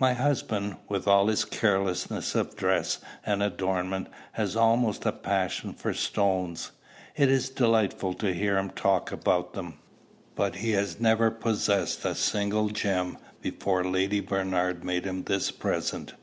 My 0.00 0.14
husband, 0.14 0.78
with 0.88 1.06
all 1.06 1.28
his 1.28 1.44
carelessness 1.44 2.34
of 2.34 2.56
dress 2.56 2.98
and 3.24 3.40
adornment, 3.40 4.08
has 4.32 4.56
almost 4.56 5.06
a 5.06 5.12
passion 5.12 5.74
for 5.74 5.94
stones. 5.94 6.72
It 7.16 7.28
is 7.28 7.50
delightful 7.50 8.14
to 8.14 8.34
hear 8.34 8.58
him 8.58 8.70
talk 8.70 9.12
about 9.12 9.52
them. 9.52 9.74
But 10.34 10.56
he 10.56 10.72
had 10.72 11.00
never 11.00 11.30
possessed 11.30 12.04
a 12.04 12.16
single 12.16 12.70
gem 12.70 13.16
before 13.40 13.84
Lady 13.84 14.18
Bernard 14.18 14.82
made 14.82 15.04
him 15.04 15.22
this 15.22 15.52
present. 15.52 16.14